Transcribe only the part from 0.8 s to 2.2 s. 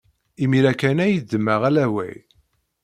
kan ay ddmeɣ alaway.